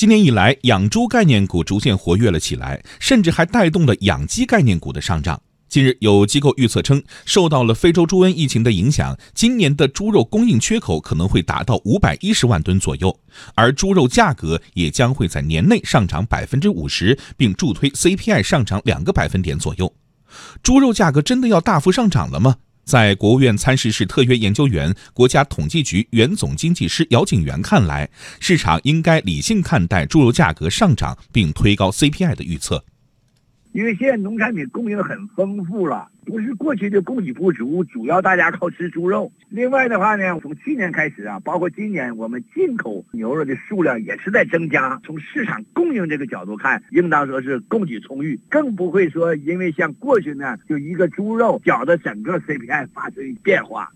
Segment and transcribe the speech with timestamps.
[0.00, 5.38] 今年以来，养猪概念股逐渐活跃了起来，甚至还带动了养鸡概念股的上涨。
[5.68, 13.14] 近日，有机构预测称，受到了非洲猪瘟疫情的影响，今年的猪肉供应缺口可能会达到五百一十万吨左右，
[13.54, 19.92] 而猪肉价格也将会在年内上涨百分之五十，并助推 CPI 上涨两个百分点左右。
[20.62, 22.56] 猪肉价格真的要大幅上涨了吗？
[22.84, 28.10] 在国务院参事室特约研究员、国家统计局原总经济师姚景源看来，
[28.40, 32.84] 市场应该理性看待猪肉价格上涨并推高 CPI 的预测。
[33.72, 39.32] 因为现在农产品供应很丰富了，不是过去的供给不足，主要大家靠吃猪肉。
[39.48, 45.00] 另外的话呢，从去年开始啊，包括今年，我们进口牛肉的数量也是在增加。
[45.04, 53.90] 从市场供应这个角度看，应当说是供给充裕，更不会说因为像过去呢，就一个猪肉搅得整个 CPI 发生变化。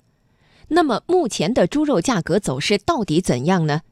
[0.66, 3.82] 那么目前的猪肉价格走势到底怎样呢？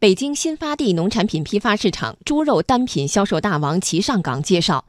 [0.00, 4.84] 北京新发地农产品批发市场猪肉单品销售大王齐上岗介绍。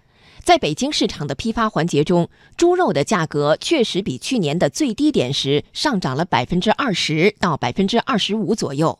[0.45, 8.99] 在北京市场的批发环节中，猪肉的价格确实比去年的最低点时上涨了百分之二十到百分之二十五左右。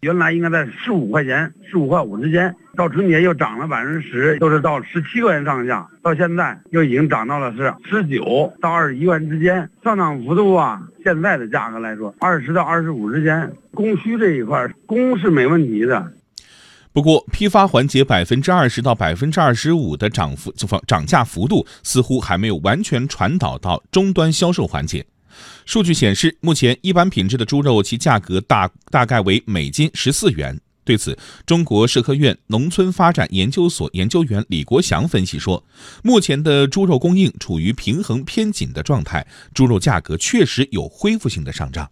[0.00, 5.86] 原来应该在十五块钱、十五块五之间，到春节又涨了百分之十，都是到十七块钱上下。
[6.02, 13.52] 到现在又已经涨到了是十九到二十一元之间，上涨幅度啊，现在的价格来说，二十到二十五之间。
[13.74, 16.10] 供需这一块，供是没问题的。
[16.96, 20.50] 不过，批发环节百分之二十到百分之二十五的涨幅
[20.86, 25.04] 涨价幅度似乎还没有完全传导到终端销售环节。
[25.66, 30.58] 数据显示，目前一般品质的猪肉其价格大大概为每斤十四元。
[30.86, 35.62] 对此，中国社科院农村发展研究所研究员李国祥分析说，
[36.02, 41.90] 目前的猪肉供应处于平衡偏紧的状态，猪肉价格确实有恢复性的上涨。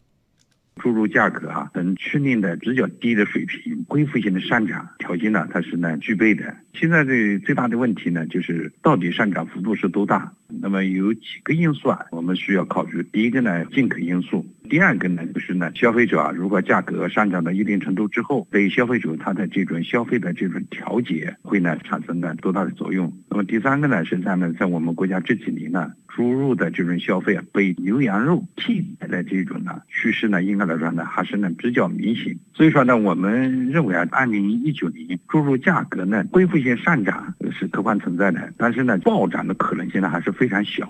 [0.76, 6.54] 猪肉价格啊，等去年的比较低的水平，恢复性的上涨条件呢，它是呢具备的。
[6.72, 10.32] 现在的最大的问题呢，就是到底上涨幅度是多大？
[10.48, 13.02] 那么有几个因素啊，我们需要考虑。
[13.12, 23.12] 第一个呢，进口因素；第二个呢，就是呢，消费者啊，如果价格上涨到一定程度之后，对消费者他的这种消费的这种调节会呢产生呢多大的作用？
[23.28, 25.92] 那么第三个呢，实际上呢，在我们国家这几年呢。
[26.14, 32.38] 猪肉的这种消费啊，被牛羊肉替代的这种呢趋势呢，应该来说呢还是呢比较明显。
[32.52, 40.88] 所以说呢，我们认为啊，二零一九年猪肉价格呢恢复性上涨是客观存在的，但是呢暴涨的可能性呢还是非常小。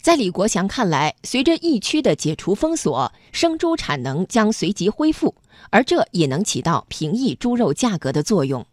[0.00, 5.34] 在李国祥看来，随着疫区的解除封锁，生猪产能将随即恢复，
[5.70, 8.64] 而这也能起到平抑猪肉价格的作用。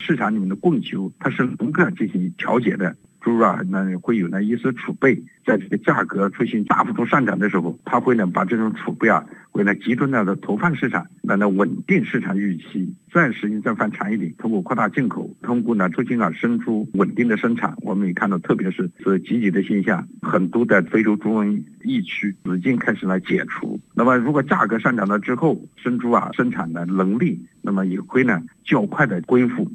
[0.00, 2.94] 市场里面的供求它是能够进行调节的。
[3.22, 5.14] 猪肉啊，那会有呢一些储备，
[5.46, 12.92] 在这个价格出现大幅度上涨的时候，它会呢把这种储备啊，会呢集中到的投放市场，来呢稳定市场预期。
[13.12, 23.78] 暂时间再放长一点，通过扩大进口，通过呢促进啊生猪稳定的生产，我们也看到，特别是是积极的现象，很多的非洲猪瘟疫区已经开始来解除。
[23.94, 29.70] 那么如果价格上涨了之后，生猪啊生产的能力，那么也会呢较快的恢复。